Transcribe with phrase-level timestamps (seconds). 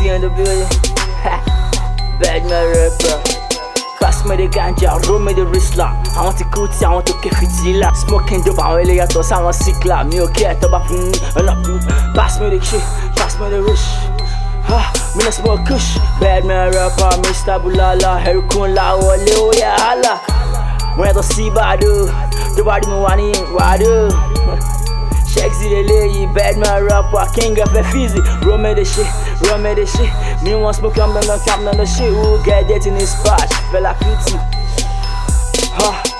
[0.00, 0.68] building.
[2.20, 3.22] Bad man rapper.
[4.00, 5.94] Pass me the ganja, roll me the wrist lock.
[6.16, 7.90] Àwọn ti kú tí àwọn tó ké fìtílà.
[7.94, 10.04] Smoking dope àwọn ilé yàtọ̀ sáwọn síkìlà.
[10.08, 12.14] Mi ò kí ẹ̀ tó bá fún mi ọ̀nà fún mi.
[12.16, 12.82] Pass me the shit,
[13.16, 13.86] pass me the rich.
[14.68, 15.98] Ah, mi na smoke kush.
[16.20, 17.58] Bad man rapper, Mr.
[17.62, 18.18] Bulala.
[18.24, 20.14] Herikun la wọlé ó yẹ hálà.
[20.96, 22.08] Mo yàtọ̀ sí Bàdó.
[22.56, 24.31] Tó bá rí mi wá ní Wàdó.
[25.52, 28.20] Sexy leleyi, bad man rapper, king of the fizzy.
[28.46, 29.06] Roll me the shit,
[29.48, 30.10] roll me the shit.
[30.42, 32.08] Me want smoke, I'm not cap on the shit.
[32.08, 33.52] Who get that in his spot?
[33.70, 34.38] Fella cutie.
[35.76, 36.11] Ha.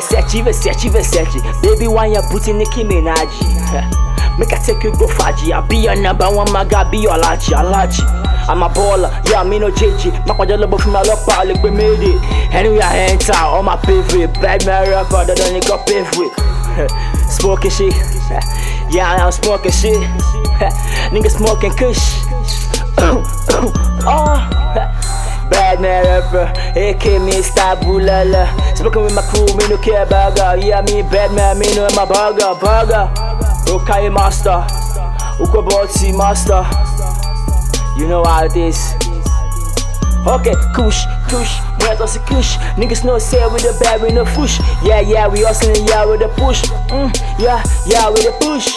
[0.00, 1.62] Versace, Versace, Versace.
[1.62, 3.28] Baby, why you putting Nicki Minaj?
[4.38, 5.52] Make I take you go faji.
[5.52, 8.00] I be your number one, guy be your lachi, alachi.
[8.48, 10.26] I'm a baller, yeah, me no JJ.
[10.26, 12.22] My quadra love from my love, like we made it.
[12.54, 14.32] Anyway, I enter on my favorite.
[14.40, 16.32] Bad man rapper, that don't pave with.
[17.30, 17.94] Smoking shit.
[18.90, 20.02] Yeah, I'm smoking shit.
[21.12, 22.24] Nigga smoking kush.
[24.02, 25.06] oh.
[25.50, 26.46] Bad man rapper,
[26.78, 27.76] AK Mr.
[27.82, 28.46] Bulala.
[28.76, 30.56] Smoking with my crew, me no care burger.
[30.64, 33.10] Yeah, me bad man, me no my burger, burger.
[33.68, 34.64] Okay, master.
[35.42, 36.62] Ukoboti master.
[37.98, 38.94] You know how it is.
[40.26, 42.56] Okay, kush, kush, does it kush?
[42.76, 44.60] Niggas know say with the bad we no push.
[44.82, 46.62] Yeah, yeah, we hustling, yeah, with the push.
[46.88, 48.68] Mm, yeah, yeah, with the push.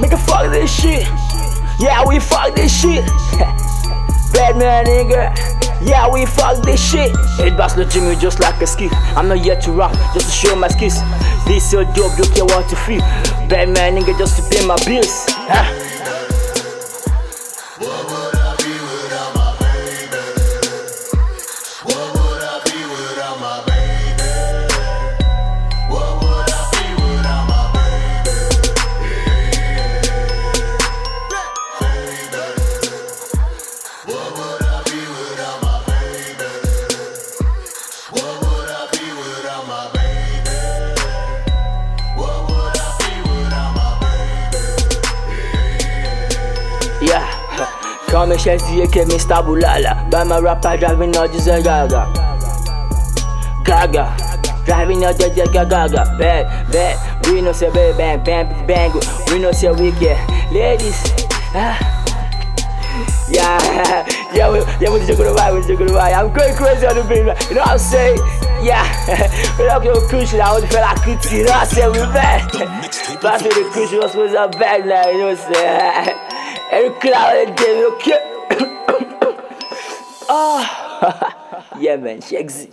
[0.00, 1.06] Make a fuck this shit.
[1.78, 3.04] Yeah, we fuck this shit.
[4.32, 5.53] Bad man, nigga.
[5.84, 7.14] Yeah, we fuck this shit.
[7.36, 8.88] Head boss no Jimmy just like a ski.
[9.16, 10.98] I'm not yet to rap, just to show my skills.
[11.46, 13.00] This so dope, don't care what to feel.
[13.48, 15.26] Bad man, nigga, just to pay my bills.
[15.28, 15.84] Huh?
[34.36, 34.73] Yeah, come
[48.34, 49.38] and share the AK, Mr.
[49.44, 50.10] Bulala.
[50.10, 52.10] By my rapper driving all this gaga.
[53.64, 54.16] Gaga.
[54.66, 56.16] Driving out the gaga gaga.
[56.18, 57.26] Bad, bad.
[57.26, 58.92] We know say bang, bang, bang, bang.
[59.30, 60.18] We know say wicked.
[60.50, 60.98] Ladies,
[61.54, 61.78] ah.
[63.28, 63.58] Yeah,
[64.34, 66.12] yeah, we, yeah, we're just gonna ride, we're just gonna ride.
[66.12, 67.26] I'm going crazy on the beat.
[67.48, 68.18] You know what I'm saying?
[68.62, 68.84] Yeah,
[69.58, 70.40] we're not gonna cushion.
[70.40, 71.36] I to feel like cookie.
[71.36, 71.92] You know what I'm saying?
[71.92, 72.52] We're back.
[73.22, 75.08] Pass me the cushion, what's supposed to back now?
[75.10, 76.33] You know what I'm saying?
[76.74, 76.90] And
[77.56, 78.18] day, okay?
[80.28, 82.66] Ah, yeah, man, Shegzi.